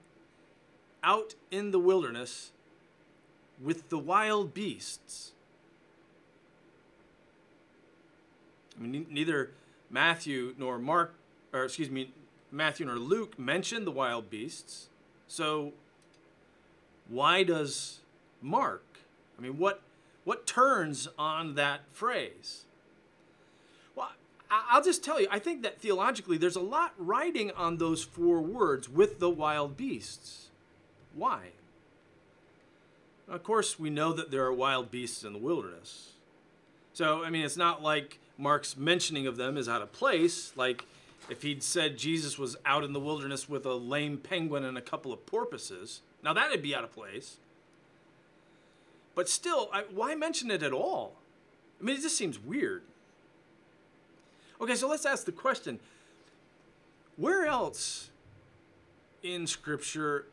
out 1.04 1.36
in 1.52 1.72
the 1.72 1.80
wilderness 1.80 2.52
with 3.62 3.90
the 3.90 3.98
wild 3.98 4.54
beasts? 4.54 5.34
I 8.78 8.82
mean, 8.82 9.06
neither 9.10 9.52
Matthew 9.90 10.56
nor 10.58 10.80
Mark, 10.80 11.16
or 11.54 11.66
excuse 11.66 11.90
me, 11.90 12.14
Matthew 12.52 12.86
nor 12.86 12.96
Luke 12.96 13.38
mention 13.38 13.86
the 13.86 13.92
wild 13.92 14.30
beasts. 14.30 14.88
So 15.28 15.74
why 17.08 17.44
does 17.44 18.00
Mark? 18.42 18.84
I 19.38 19.42
mean, 19.42 19.58
what 19.58 19.82
what 20.24 20.46
turns 20.46 21.08
on 21.18 21.56
that 21.56 21.82
phrase? 21.92 22.66
Well, 23.96 24.12
I'll 24.52 24.84
just 24.84 25.04
tell 25.04 25.20
you, 25.20 25.28
I 25.32 25.40
think 25.40 25.64
that 25.64 25.80
theologically 25.80 26.38
there's 26.38 26.56
a 26.56 26.62
lot 26.62 26.94
riding 26.98 27.52
on 27.52 27.78
those 27.78 28.04
four 28.04 28.42
words 28.42 28.88
with 28.88 29.20
the 29.20 29.30
wild 29.30 29.76
beasts. 29.76 30.50
Why? 31.16 31.50
Of 33.30 33.44
course, 33.44 33.78
we 33.80 33.90
know 33.90 34.12
that 34.14 34.32
there 34.32 34.44
are 34.46 34.54
wild 34.54 34.90
beasts 34.90 35.24
in 35.24 35.34
the 35.34 35.40
wilderness. 35.40 36.14
So, 36.94 37.24
I 37.24 37.30
mean, 37.30 37.46
it's 37.46 37.58
not 37.58 37.84
like 37.84 38.20
Mark's 38.38 38.76
mentioning 38.76 39.28
of 39.28 39.38
them 39.38 39.56
is 39.56 39.70
out 39.70 39.82
of 39.82 39.92
place. 39.92 40.52
Like 40.56 40.86
if 41.30 41.44
he'd 41.44 41.62
said 41.62 41.98
Jesus 41.98 42.40
was 42.40 42.58
out 42.66 42.84
in 42.84 42.94
the 42.94 43.00
wilderness 43.00 43.48
with 43.48 43.66
a 43.66 43.74
lame 43.74 44.18
penguin 44.18 44.66
and 44.66 44.78
a 44.78 44.82
couple 44.82 45.14
of 45.14 45.26
porpoises, 45.26 46.02
now 46.24 46.34
that'd 46.34 46.62
be 46.62 46.74
out 46.74 46.84
of 46.84 46.92
place. 46.92 47.38
But 49.14 49.30
still, 49.30 49.70
I, 49.72 49.84
why 49.94 50.16
mention 50.16 50.50
it 50.50 50.64
at 50.64 50.74
all? 50.74 51.16
I 51.80 51.84
mean, 51.84 51.96
it 51.96 52.02
just 52.02 52.18
seems 52.18 52.40
weird. 52.40 52.82
Okay, 54.60 54.76
so 54.76 54.88
let's 54.90 55.06
ask 55.06 55.26
the 55.26 55.32
question 55.32 55.80
where 57.16 57.46
else 57.46 58.10
in 59.22 59.46
Scripture 59.46 60.26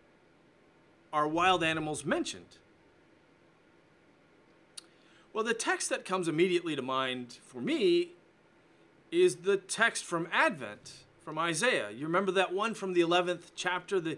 are 1.12 1.26
wild 1.26 1.62
animals 1.62 2.05
mentioned? 2.05 2.47
Well, 5.37 5.45
the 5.45 5.52
text 5.52 5.90
that 5.90 6.07
comes 6.07 6.28
immediately 6.28 6.75
to 6.76 6.81
mind 6.81 7.37
for 7.45 7.61
me 7.61 8.12
is 9.12 9.37
the 9.37 9.59
text 9.59 10.02
from 10.02 10.28
Advent, 10.33 10.95
from 11.21 11.38
Isaiah. 11.38 11.90
You 11.90 12.07
remember 12.07 12.33
that 12.33 12.55
one 12.55 12.73
from 12.73 12.95
the 12.95 13.02
11th 13.02 13.50
chapter, 13.55 14.00
the, 14.00 14.16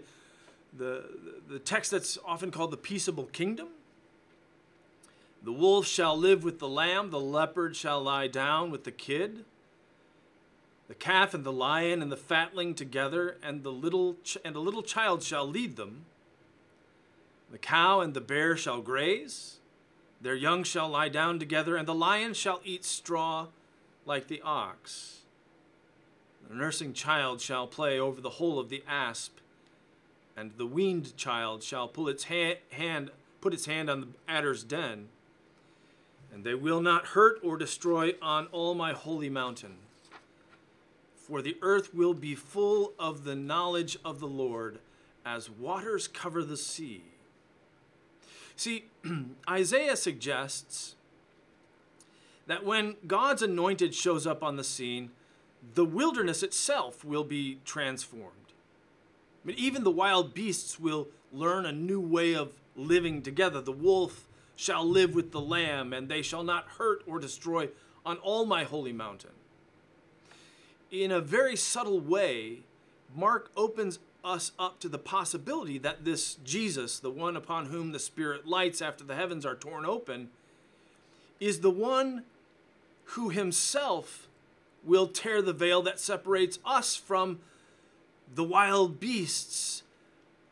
the, 0.71 1.03
the 1.49 1.59
text 1.59 1.91
that's 1.91 2.17
often 2.25 2.51
called 2.51 2.71
the 2.71 2.77
peaceable 2.77 3.25
kingdom? 3.25 3.67
The 5.43 5.51
wolf 5.51 5.85
shall 5.85 6.17
live 6.17 6.45
with 6.45 6.59
the 6.59 6.69
lamb, 6.69 7.09
the 7.09 7.19
leopard 7.19 7.75
shall 7.75 8.01
lie 8.01 8.27
down 8.27 8.71
with 8.71 8.85
the 8.85 8.91
kid 8.91 9.43
the 10.87 10.95
calf 10.95 11.33
and 11.33 11.43
the 11.43 11.51
lion 11.51 12.01
and 12.01 12.09
the 12.09 12.17
fatling 12.17 12.75
together, 12.75 13.35
and 13.43 13.61
the 13.61 13.71
little 13.73 14.15
ch- 14.23 14.37
and 14.45 14.55
a 14.55 14.59
little 14.59 14.81
child 14.83 15.21
shall 15.21 15.45
lead 15.45 15.75
them. 15.75 16.05
The 17.51 17.57
cow 17.57 17.99
and 17.99 18.13
the 18.13 18.21
bear 18.21 18.55
shall 18.55 18.81
graze, 18.81 19.58
their 20.21 20.35
young 20.35 20.63
shall 20.63 20.89
lie 20.89 21.09
down 21.09 21.39
together, 21.39 21.77
and 21.77 21.87
the 21.87 21.95
lion 21.95 22.33
shall 22.33 22.61
eat 22.63 22.83
straw 22.83 23.47
like 24.05 24.27
the 24.27 24.41
ox. 24.41 25.19
The 26.47 26.55
nursing 26.55 26.93
child 26.93 27.41
shall 27.41 27.67
play 27.67 27.99
over 27.99 28.19
the 28.19 28.31
hole 28.31 28.59
of 28.59 28.69
the 28.69 28.83
asp, 28.87 29.37
and 30.35 30.51
the 30.57 30.65
weaned 30.65 31.15
child 31.15 31.63
shall 31.63 31.87
pull 31.87 32.09
its 32.09 32.25
ha- 32.25 32.59
hand, 32.71 33.11
put 33.39 33.53
its 33.53 33.65
hand 33.65 33.89
on 33.89 34.01
the 34.01 34.07
adder's 34.27 34.63
den. 34.63 35.09
And 36.33 36.43
they 36.43 36.53
will 36.53 36.81
not 36.81 37.07
hurt 37.07 37.39
or 37.43 37.57
destroy 37.57 38.13
on 38.21 38.47
all 38.47 38.75
my 38.75 38.93
holy 38.93 39.29
mountain 39.29 39.77
For 41.15 41.41
the 41.41 41.57
earth 41.61 41.93
will 41.93 42.13
be 42.13 42.35
full 42.35 42.93
of 42.97 43.23
the 43.23 43.35
knowledge 43.35 43.97
of 44.03 44.19
the 44.19 44.27
Lord 44.27 44.79
as 45.25 45.49
waters 45.49 46.07
cover 46.07 46.43
the 46.43 46.57
sea. 46.57 47.03
See, 48.59 48.83
Isaiah 49.49 49.95
suggests 49.95 50.95
that 52.45 52.65
when 52.65 52.97
God's 53.07 53.41
anointed 53.41 53.95
shows 53.95 54.27
up 54.27 54.43
on 54.43 54.57
the 54.57 54.65
scene, 54.65 55.11
the 55.75 55.85
wilderness 55.85 56.43
itself 56.43 57.05
will 57.05 57.23
be 57.23 57.59
transformed. 57.63 58.51
Mean, 59.45 59.55
even 59.57 59.85
the 59.85 59.89
wild 59.89 60.33
beasts 60.33 60.77
will 60.77 61.07
learn 61.31 61.65
a 61.65 61.71
new 61.71 62.01
way 62.01 62.35
of 62.35 62.51
living 62.75 63.21
together. 63.21 63.61
The 63.61 63.71
wolf 63.71 64.27
shall 64.57 64.83
live 64.83 65.15
with 65.15 65.31
the 65.31 65.39
lamb, 65.39 65.93
and 65.93 66.09
they 66.09 66.21
shall 66.21 66.43
not 66.43 66.67
hurt 66.79 67.01
or 67.07 67.17
destroy 67.17 67.69
on 68.05 68.17
all 68.17 68.45
my 68.45 68.65
holy 68.65 68.91
mountain. 68.91 69.31
In 70.91 71.13
a 71.13 71.21
very 71.21 71.55
subtle 71.55 72.01
way, 72.01 72.63
Mark 73.15 73.51
opens 73.55 73.99
us 74.23 74.51
up 74.59 74.79
to 74.79 74.89
the 74.89 74.97
possibility 74.97 75.77
that 75.77 76.05
this 76.05 76.35
Jesus, 76.43 76.99
the 76.99 77.09
one 77.09 77.35
upon 77.35 77.67
whom 77.67 77.91
the 77.91 77.99
Spirit 77.99 78.47
lights 78.47 78.81
after 78.81 79.03
the 79.03 79.15
heavens 79.15 79.45
are 79.45 79.55
torn 79.55 79.85
open, 79.85 80.29
is 81.39 81.61
the 81.61 81.69
one 81.69 82.23
who 83.05 83.29
himself 83.29 84.27
will 84.83 85.07
tear 85.07 85.41
the 85.41 85.53
veil 85.53 85.81
that 85.81 85.99
separates 85.99 86.59
us 86.65 86.95
from 86.95 87.39
the 88.33 88.43
wild 88.43 88.99
beasts, 88.99 89.83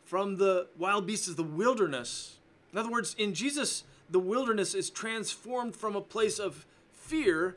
from 0.04 0.36
the 0.36 0.66
wild 0.76 1.06
beasts 1.06 1.28
of 1.28 1.36
the 1.36 1.42
wilderness. 1.42 2.36
In 2.72 2.78
other 2.78 2.90
words, 2.90 3.14
in 3.18 3.34
Jesus, 3.34 3.84
the 4.10 4.18
wilderness 4.18 4.74
is 4.74 4.90
transformed 4.90 5.76
from 5.76 5.94
a 5.94 6.00
place 6.00 6.38
of 6.38 6.66
fear 6.92 7.56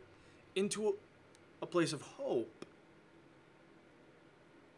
into 0.56 0.96
a 1.62 1.66
place 1.66 1.94
of 1.94 2.02
hope. 2.02 2.61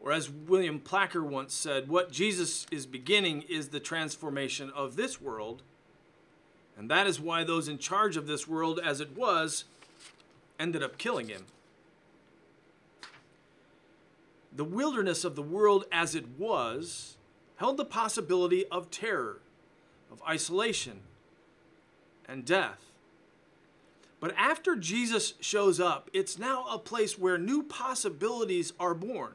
Or 0.03 0.11
as 0.11 0.29
William 0.29 0.79
Placher 0.81 1.23
once 1.23 1.53
said, 1.53 1.87
what 1.87 2.11
Jesus 2.11 2.67
is 2.69 2.85
beginning 2.85 3.43
is 3.43 3.69
the 3.69 3.79
transformation 3.79 4.69
of 4.75 4.97
this 4.97 5.21
world. 5.21 5.63
And 6.77 6.91
that 6.91 7.07
is 7.07 7.21
why 7.21 7.45
those 7.45 7.69
in 7.69 7.77
charge 7.77 8.17
of 8.17 8.27
this 8.27 8.45
world 8.45 8.81
as 8.83 8.99
it 8.99 9.15
was 9.15 9.63
ended 10.59 10.83
up 10.83 10.97
killing 10.97 11.29
him. 11.29 11.45
The 14.53 14.65
wilderness 14.65 15.23
of 15.23 15.37
the 15.37 15.41
world 15.41 15.85
as 15.89 16.15
it 16.15 16.37
was 16.37 17.15
held 17.55 17.77
the 17.77 17.85
possibility 17.85 18.65
of 18.67 18.91
terror, 18.91 19.39
of 20.11 20.21
isolation, 20.27 20.99
and 22.27 22.43
death. 22.43 22.91
But 24.19 24.33
after 24.37 24.75
Jesus 24.75 25.35
shows 25.39 25.79
up, 25.79 26.09
it's 26.13 26.37
now 26.37 26.65
a 26.69 26.77
place 26.77 27.17
where 27.17 27.37
new 27.37 27.63
possibilities 27.63 28.73
are 28.79 28.93
born. 28.93 29.33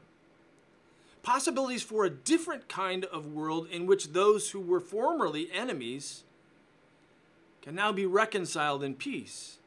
Possibilities 1.29 1.83
for 1.83 2.05
a 2.05 2.09
different 2.09 2.67
kind 2.67 3.05
of 3.05 3.27
world 3.27 3.67
in 3.69 3.85
which 3.85 4.13
those 4.13 4.49
who 4.49 4.59
were 4.59 4.79
formerly 4.79 5.47
enemies 5.53 6.23
can 7.61 7.75
now 7.75 7.91
be 7.91 8.07
reconciled 8.07 8.81
in 8.81 8.95
peace. 8.95 9.59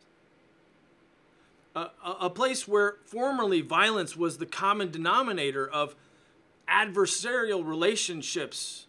A, 1.77 1.91
a 2.05 2.29
place 2.29 2.67
where 2.67 2.97
formerly 3.05 3.61
violence 3.61 4.17
was 4.17 4.39
the 4.39 4.45
common 4.45 4.91
denominator 4.91 5.65
of 5.65 5.95
adversarial 6.69 7.65
relationships 7.65 8.87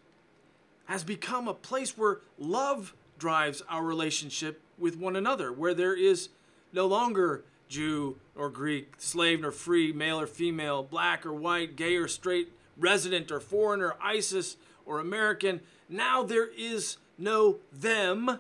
has 0.86 1.04
become 1.04 1.48
a 1.48 1.54
place 1.54 1.96
where 1.96 2.22
love 2.40 2.96
drives 3.20 3.62
our 3.70 3.84
relationship 3.84 4.60
with 4.80 4.98
one 4.98 5.16
another, 5.16 5.54
where 5.54 5.76
there 5.76 5.96
is 5.96 6.30
no 6.72 6.88
longer 6.88 7.44
Jew 7.70 8.18
or 8.36 8.50
Greek, 8.50 8.96
slave 8.98 9.42
nor 9.42 9.52
free, 9.52 9.94
male 9.94 10.20
or 10.20 10.26
female, 10.26 10.82
black 10.82 11.24
or 11.24 11.34
white, 11.36 11.76
gay 11.76 11.98
or 11.98 12.08
straight, 12.08 12.52
resident 12.78 13.32
or 13.32 13.40
foreigner, 13.40 13.96
ISIS 14.02 14.58
or 14.86 15.00
American. 15.00 15.62
Now 15.90 16.24
there 16.24 16.50
is 16.58 16.98
no 17.18 17.58
them, 17.72 18.40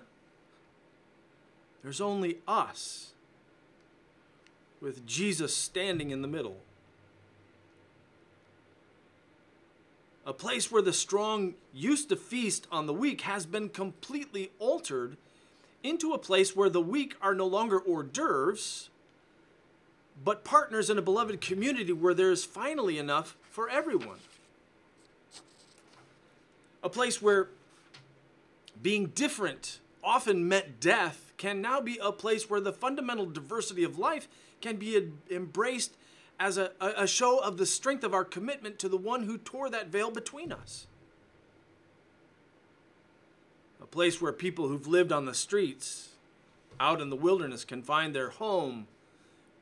there's 1.83 2.01
only 2.01 2.37
us 2.47 3.11
with 4.81 5.05
Jesus 5.05 5.55
standing 5.55 6.11
in 6.11 6.21
the 6.21 6.27
middle. 6.27 6.57
A 10.25 10.33
place 10.33 10.71
where 10.71 10.81
the 10.81 10.93
strong 10.93 11.53
used 11.73 12.09
to 12.09 12.15
feast 12.15 12.67
on 12.71 12.85
the 12.85 12.93
weak 12.93 13.21
has 13.21 13.45
been 13.45 13.67
completely 13.67 14.51
altered 14.59 15.17
into 15.83 16.13
a 16.13 16.17
place 16.17 16.55
where 16.55 16.69
the 16.69 16.81
weak 16.81 17.15
are 17.21 17.35
no 17.35 17.45
longer 17.45 17.79
hors 17.79 18.03
d'oeuvres, 18.03 18.89
but 20.23 20.45
partners 20.45 20.89
in 20.89 20.97
a 20.97 21.01
beloved 21.01 21.41
community 21.41 21.91
where 21.91 22.13
there 22.13 22.31
is 22.31 22.45
finally 22.45 22.97
enough 22.97 23.35
for 23.53 23.69
everyone. 23.69 24.17
A 26.81 26.89
place 26.89 27.21
where 27.21 27.49
being 28.81 29.05
different 29.05 29.79
often 30.03 30.47
meant 30.47 30.79
death 30.79 31.31
can 31.37 31.61
now 31.61 31.79
be 31.79 31.99
a 32.01 32.11
place 32.11 32.49
where 32.49 32.59
the 32.59 32.73
fundamental 32.73 33.27
diversity 33.27 33.83
of 33.83 33.99
life 33.99 34.27
can 34.59 34.77
be 34.77 35.11
embraced 35.29 35.95
as 36.39 36.57
a, 36.57 36.71
a 36.81 37.05
show 37.05 37.37
of 37.37 37.57
the 37.57 37.67
strength 37.67 38.03
of 38.03 38.11
our 38.11 38.25
commitment 38.25 38.79
to 38.79 38.89
the 38.89 38.97
one 38.97 39.23
who 39.23 39.37
tore 39.37 39.69
that 39.69 39.89
veil 39.89 40.09
between 40.09 40.51
us. 40.51 40.87
A 43.83 43.85
place 43.85 44.19
where 44.19 44.33
people 44.33 44.67
who've 44.67 44.87
lived 44.87 45.11
on 45.11 45.25
the 45.25 45.35
streets, 45.35 46.09
out 46.79 46.99
in 46.99 47.11
the 47.11 47.15
wilderness, 47.15 47.63
can 47.65 47.83
find 47.83 48.15
their 48.15 48.31
home 48.31 48.87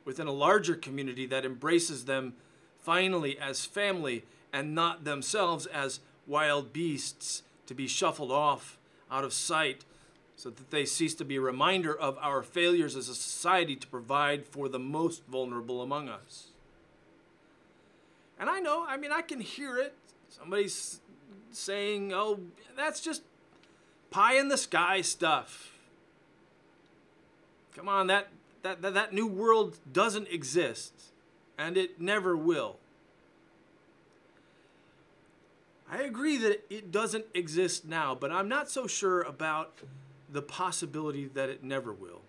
within 0.05 0.27
a 0.27 0.31
larger 0.31 0.75
community 0.75 1.25
that 1.25 1.43
embraces 1.43 2.05
them 2.05 2.35
finally 2.81 3.37
as 3.39 3.65
family 3.65 4.23
and 4.51 4.75
not 4.75 5.03
themselves 5.03 5.65
as 5.67 5.99
wild 6.27 6.73
beasts 6.73 7.43
to 7.67 7.73
be 7.73 7.87
shuffled 7.87 8.31
off 8.31 8.77
out 9.09 9.23
of 9.23 9.33
sight 9.33 9.85
so 10.35 10.49
that 10.49 10.71
they 10.71 10.85
cease 10.85 11.13
to 11.13 11.25
be 11.25 11.35
a 11.35 11.41
reminder 11.41 11.95
of 11.95 12.17
our 12.19 12.41
failures 12.41 12.95
as 12.95 13.07
a 13.07 13.15
society 13.15 13.75
to 13.75 13.87
provide 13.87 14.45
for 14.45 14.67
the 14.67 14.79
most 14.79 15.23
vulnerable 15.27 15.81
among 15.81 16.09
us. 16.09 16.47
And 18.39 18.49
I 18.49 18.59
know, 18.59 18.85
I 18.87 18.97
mean, 18.97 19.11
I 19.11 19.21
can 19.21 19.39
hear 19.39 19.77
it. 19.77 19.93
Somebody's 20.29 20.99
saying, 21.51 22.11
oh, 22.11 22.39
that's 22.75 23.01
just 23.01 23.21
pie 24.09 24.39
in 24.39 24.47
the 24.47 24.57
sky 24.57 25.01
stuff. 25.01 25.73
Come 27.75 27.87
on, 27.87 28.07
that, 28.07 28.29
that, 28.63 28.81
that, 28.81 28.95
that 28.95 29.13
new 29.13 29.27
world 29.27 29.77
doesn't 29.93 30.27
exist, 30.29 31.10
and 31.57 31.77
it 31.77 31.99
never 31.99 32.35
will. 32.35 32.77
I 35.89 36.03
agree 36.03 36.37
that 36.37 36.65
it 36.69 36.91
doesn't 36.91 37.25
exist 37.33 37.85
now, 37.85 38.15
but 38.15 38.31
I'm 38.31 38.47
not 38.47 38.71
so 38.71 38.87
sure 38.87 39.21
about 39.21 39.73
the 40.29 40.41
possibility 40.41 41.27
that 41.27 41.49
it 41.49 41.63
never 41.63 41.91
will. 41.91 42.21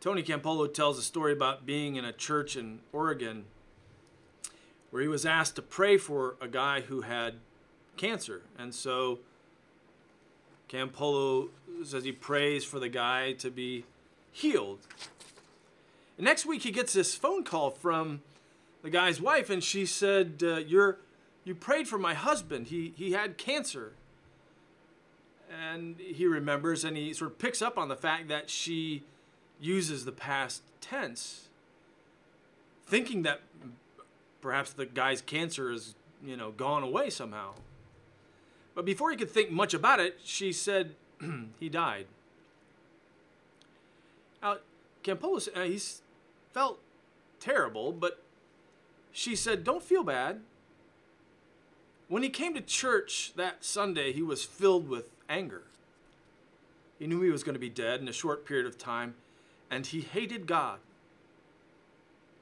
Tony 0.00 0.22
Campolo 0.22 0.72
tells 0.72 0.96
a 0.96 1.02
story 1.02 1.32
about 1.32 1.66
being 1.66 1.96
in 1.96 2.04
a 2.04 2.12
church 2.12 2.56
in 2.56 2.78
Oregon 2.92 3.46
where 4.90 5.02
he 5.02 5.08
was 5.08 5.26
asked 5.26 5.56
to 5.56 5.62
pray 5.62 5.98
for 5.98 6.36
a 6.40 6.46
guy 6.46 6.82
who 6.82 7.00
had 7.00 7.34
cancer. 7.96 8.42
And 8.56 8.72
so 8.72 9.18
Campolo 10.68 11.48
says 11.84 12.04
he 12.04 12.12
prays 12.12 12.64
for 12.64 12.78
the 12.78 12.88
guy 12.88 13.32
to 13.32 13.50
be 13.50 13.84
healed. 14.30 14.78
And 16.18 16.24
next 16.24 16.44
week 16.44 16.62
he 16.62 16.70
gets 16.70 16.92
this 16.92 17.14
phone 17.14 17.44
call 17.44 17.70
from 17.70 18.20
the 18.82 18.90
guy's 18.90 19.20
wife, 19.20 19.48
and 19.48 19.64
she 19.64 19.86
said, 19.86 20.42
uh, 20.42 20.56
"You're 20.56 20.98
you 21.44 21.54
prayed 21.54 21.88
for 21.88 21.98
my 21.98 22.14
husband. 22.14 22.66
He 22.66 22.92
he 22.96 23.12
had 23.12 23.38
cancer, 23.38 23.92
and 25.50 25.96
he 25.98 26.26
remembers 26.26 26.84
and 26.84 26.96
he 26.96 27.14
sort 27.14 27.30
of 27.30 27.38
picks 27.38 27.62
up 27.62 27.78
on 27.78 27.88
the 27.88 27.96
fact 27.96 28.28
that 28.28 28.50
she 28.50 29.04
uses 29.60 30.04
the 30.04 30.12
past 30.12 30.62
tense 30.80 31.48
thinking 32.86 33.22
that 33.22 33.42
perhaps 34.40 34.72
the 34.72 34.86
guy's 34.86 35.20
cancer 35.20 35.70
is 35.70 35.94
you 36.24 36.36
know 36.36 36.50
gone 36.50 36.82
away 36.82 37.10
somehow. 37.10 37.54
But 38.74 38.84
before 38.84 39.10
he 39.10 39.16
could 39.16 39.30
think 39.30 39.50
much 39.50 39.74
about 39.74 40.00
it 40.00 40.18
she 40.24 40.52
said 40.52 40.94
he 41.60 41.68
died. 41.68 42.06
Now 44.42 44.58
Campolo, 45.04 45.48
uh, 45.56 45.62
he 45.62 45.80
felt 46.58 46.80
terrible 47.38 47.92
but 47.92 48.20
she 49.12 49.36
said 49.36 49.62
don't 49.62 49.82
feel 49.82 50.02
bad 50.02 50.40
when 52.08 52.24
he 52.24 52.28
came 52.28 52.52
to 52.52 52.60
church 52.60 53.32
that 53.36 53.64
sunday 53.64 54.12
he 54.12 54.22
was 54.22 54.44
filled 54.44 54.88
with 54.88 55.10
anger. 55.28 55.62
He 56.98 57.06
knew 57.06 57.20
he 57.20 57.30
was 57.30 57.44
going 57.44 57.54
to 57.54 57.60
be 57.60 57.68
dead 57.68 58.00
in 58.00 58.08
a 58.08 58.12
short 58.12 58.44
period 58.44 58.66
of 58.66 58.78
time, 58.78 59.14
and 59.70 59.86
he 59.86 60.00
hated 60.00 60.46
God. 60.46 60.78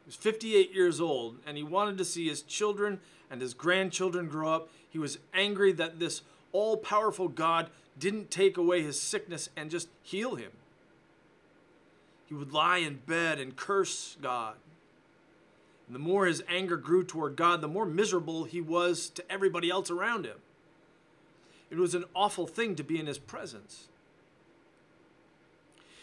He 0.04 0.08
was 0.08 0.16
58 0.16 0.72
years 0.72 1.00
old, 1.00 1.38
and 1.46 1.56
he 1.56 1.62
wanted 1.62 1.98
to 1.98 2.04
see 2.04 2.28
his 2.28 2.42
children 2.42 3.00
and 3.30 3.40
his 3.40 3.54
grandchildren 3.54 4.28
grow 4.28 4.52
up. 4.52 4.68
He 4.88 4.98
was 4.98 5.18
angry 5.34 5.72
that 5.72 5.98
this 5.98 6.22
all 6.52 6.76
powerful 6.76 7.28
God 7.28 7.70
didn't 7.98 8.30
take 8.30 8.56
away 8.56 8.82
his 8.82 9.00
sickness 9.00 9.50
and 9.56 9.70
just 9.70 9.88
heal 10.02 10.36
him. 10.36 10.52
He 12.28 12.34
would 12.34 12.52
lie 12.52 12.78
in 12.78 13.00
bed 13.06 13.38
and 13.38 13.56
curse 13.56 14.16
God. 14.20 14.54
And 15.86 15.94
the 15.94 16.00
more 16.00 16.26
his 16.26 16.42
anger 16.48 16.76
grew 16.76 17.04
toward 17.04 17.36
God, 17.36 17.60
the 17.60 17.68
more 17.68 17.86
miserable 17.86 18.44
he 18.44 18.60
was 18.60 19.08
to 19.10 19.32
everybody 19.32 19.70
else 19.70 19.90
around 19.90 20.26
him. 20.26 20.38
It 21.70 21.78
was 21.78 21.94
an 21.94 22.04
awful 22.14 22.46
thing 22.46 22.74
to 22.76 22.84
be 22.84 22.98
in 22.98 23.06
his 23.06 23.18
presence. 23.18 23.86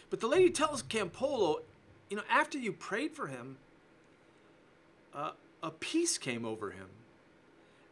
But 0.10 0.20
the 0.20 0.28
lady 0.28 0.50
tells 0.50 0.84
Campolo, 0.84 1.62
you 2.10 2.18
know, 2.18 2.24
after 2.30 2.58
you 2.58 2.72
prayed 2.72 3.14
for 3.14 3.28
him, 3.28 3.58
uh, 5.14 5.32
a 5.62 5.72
peace 5.72 6.18
came 6.18 6.46
over 6.46 6.72
him 6.72 6.88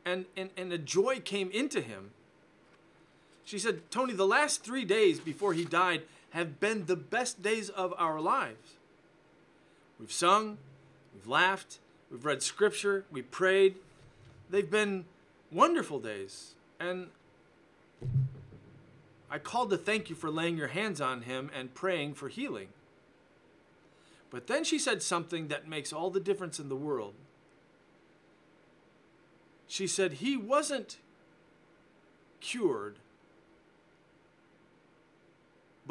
and, 0.06 0.26
and, 0.36 0.50
and 0.58 0.72
a 0.74 0.78
joy 0.78 1.20
came 1.20 1.50
into 1.52 1.82
him. 1.82 2.12
She 3.44 3.60
said, 3.60 3.90
Tony, 3.92 4.14
the 4.14 4.28
last 4.28 4.64
three 4.64 4.86
days 4.86 5.20
before 5.20 5.54
he 5.54 5.66
died 5.66 6.04
have 6.32 6.60
been 6.60 6.86
the 6.86 6.96
best 6.96 7.42
days 7.42 7.70
of 7.70 7.94
our 7.98 8.20
lives. 8.20 8.78
We've 10.00 10.12
sung, 10.12 10.58
we've 11.14 11.28
laughed, 11.28 11.80
we've 12.10 12.26
read 12.26 12.42
scripture, 12.42 13.06
we 13.12 13.22
prayed. 13.22 13.76
They've 14.50 14.70
been 14.70 15.06
wonderful 15.52 16.00
days. 16.00 16.56
And 16.80 17.08
I 19.30 19.38
called 19.38 19.70
to 19.70 19.78
thank 19.78 20.10
you 20.10 20.16
for 20.16 20.30
laying 20.30 20.58
your 20.58 20.70
hands 20.70 21.00
on 21.00 21.22
him 21.22 21.52
and 21.56 21.74
praying 21.74 22.16
for 22.16 22.28
healing. 22.28 22.70
But 24.30 24.48
then 24.48 24.64
she 24.64 24.80
said 24.80 25.04
something 25.04 25.50
that 25.50 25.68
makes 25.68 25.94
all 25.94 26.10
the 26.10 26.20
difference 26.20 26.60
in 26.60 26.70
the 26.70 26.76
world. 26.76 27.14
She 29.68 29.88
said, 29.88 30.14
He 30.14 30.36
wasn't 30.36 30.98
cured, 32.40 32.96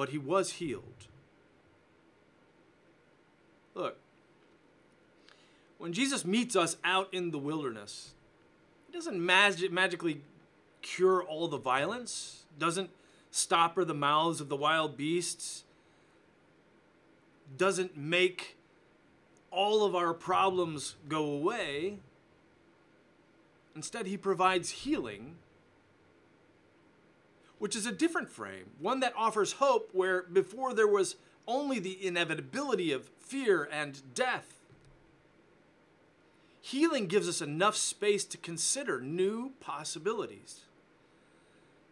but 0.00 0.08
he 0.08 0.16
was 0.16 0.52
healed. 0.52 1.08
Look, 3.74 3.98
when 5.76 5.92
Jesus 5.92 6.24
meets 6.24 6.56
us 6.56 6.78
out 6.82 7.12
in 7.12 7.32
the 7.32 7.38
wilderness, 7.38 8.14
he 8.86 8.94
doesn't 8.94 9.20
mag- 9.22 9.70
magically 9.70 10.22
cure 10.80 11.22
all 11.22 11.48
the 11.48 11.58
violence, 11.58 12.44
doesn't 12.58 12.88
stopper 13.30 13.84
the 13.84 13.92
mouths 13.92 14.40
of 14.40 14.48
the 14.48 14.56
wild 14.56 14.96
beasts, 14.96 15.64
doesn't 17.58 17.94
make 17.94 18.56
all 19.50 19.84
of 19.84 19.94
our 19.94 20.14
problems 20.14 20.96
go 21.10 21.26
away. 21.26 21.98
Instead, 23.76 24.06
he 24.06 24.16
provides 24.16 24.70
healing, 24.70 25.36
which 27.60 27.76
is 27.76 27.86
a 27.86 27.92
different 27.92 28.30
frame, 28.30 28.70
one 28.80 29.00
that 29.00 29.12
offers 29.16 29.52
hope 29.52 29.90
where 29.92 30.22
before 30.22 30.72
there 30.72 30.88
was 30.88 31.16
only 31.46 31.78
the 31.78 32.04
inevitability 32.04 32.90
of 32.90 33.10
fear 33.20 33.68
and 33.70 34.00
death. 34.14 34.56
Healing 36.62 37.06
gives 37.06 37.28
us 37.28 37.42
enough 37.42 37.76
space 37.76 38.24
to 38.24 38.38
consider 38.38 39.00
new 39.00 39.52
possibilities 39.60 40.62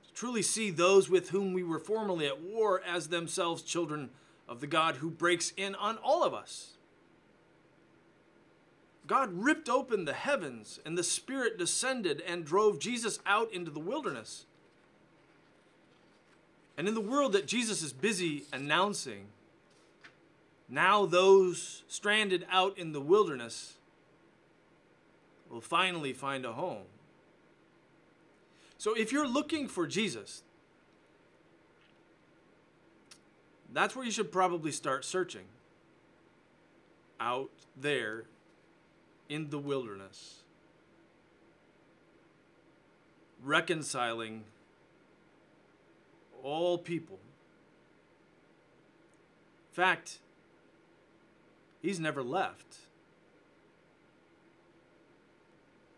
to 0.07 0.15
truly 0.15 0.43
see 0.43 0.71
those 0.71 1.11
with 1.11 1.31
whom 1.31 1.53
we 1.53 1.63
were 1.63 1.79
formerly 1.79 2.27
at 2.27 2.41
war 2.41 2.81
as 2.87 3.09
themselves 3.09 3.63
children 3.63 4.09
of 4.49 4.61
the 4.61 4.67
God 4.67 4.97
who 4.97 5.11
breaks 5.11 5.53
in 5.57 5.75
on 5.75 5.99
all 5.99 6.25
of 6.25 6.33
us. 6.33 6.79
God 9.07 9.33
ripped 9.33 9.69
open 9.69 10.07
the 10.07 10.15
heavens, 10.15 10.81
and 10.85 10.97
the 10.97 11.03
Spirit 11.03 11.59
descended 11.59 12.23
and 12.27 12.45
drove 12.45 12.79
Jesus 12.79 13.19
out 13.27 13.53
into 13.53 13.71
the 13.71 13.81
wilderness. 13.81 14.47
And 16.79 16.87
in 16.87 16.95
the 16.95 17.01
world 17.01 17.33
that 17.33 17.49
Jesus 17.49 17.83
is 17.83 17.93
busy 17.93 18.45
announcing, 18.53 19.27
now 20.69 21.07
those 21.07 21.83
stranded 21.89 22.47
out 22.49 22.79
in 22.79 22.93
the 22.93 23.01
wilderness 23.01 23.75
will 25.51 25.61
finally 25.61 26.13
find 26.13 26.47
a 26.47 26.53
home. 26.53 26.85
So 28.79 28.95
if 28.95 29.11
you're 29.11 29.27
looking 29.27 29.67
for 29.67 29.89
Jesus, 29.89 30.45
that's 33.73 33.97
where 33.97 34.05
you 34.05 34.13
should 34.13 34.31
probably 34.31 34.71
start 34.71 35.05
searching. 35.05 35.47
Out 37.19 37.51
there 37.77 38.23
in 39.29 39.51
the 39.51 39.59
wilderness. 39.59 40.43
Reconciling 43.43 44.45
all 46.43 46.79
people. 46.79 47.19
In 49.71 49.75
fact, 49.75 50.19
he's 51.83 52.01
never 52.01 52.23
left. 52.23 52.79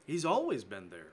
He's 0.06 0.24
always 0.24 0.64
been 0.64 0.90
there. 0.90 1.12